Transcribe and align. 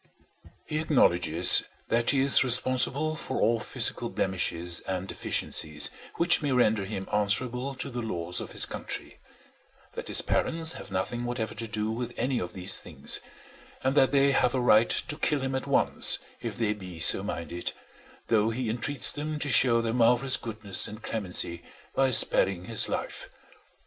He 0.65 0.79
acknowledges 0.79 1.61
that 1.89 2.09
he 2.09 2.21
is 2.21 2.43
responsible 2.43 3.13
for 3.15 3.39
all 3.39 3.59
physical 3.59 4.09
blemishes 4.09 4.79
and 4.87 5.07
deficiencies 5.07 5.91
which 6.15 6.41
may 6.41 6.51
render 6.51 6.85
him 6.85 7.07
answerable 7.13 7.75
to 7.75 7.87
the 7.87 8.01
laws 8.01 8.41
of 8.41 8.51
his 8.53 8.65
country; 8.65 9.19
that 9.93 10.07
his 10.07 10.23
parents 10.23 10.73
have 10.73 10.89
nothing 10.89 11.23
whatever 11.23 11.53
to 11.53 11.67
do 11.67 11.91
with 11.91 12.13
any 12.17 12.39
of 12.39 12.53
these 12.53 12.77
things; 12.77 13.19
and 13.83 13.95
that 13.95 14.11
they 14.11 14.31
have 14.31 14.55
a 14.55 14.59
right 14.59 14.89
to 14.89 15.19
kill 15.19 15.41
him 15.41 15.53
at 15.53 15.67
once 15.67 16.17
if 16.41 16.57
they 16.57 16.73
be 16.73 16.99
so 16.99 17.21
minded, 17.21 17.71
though 18.25 18.49
he 18.49 18.71
entreats 18.71 19.11
them 19.11 19.37
to 19.37 19.49
show 19.51 19.81
their 19.81 19.93
marvellous 19.93 20.35
goodness 20.35 20.87
and 20.87 21.03
clemency 21.03 21.61
by 21.93 22.09
sparing 22.09 22.65
his 22.65 22.89
life. 22.89 23.29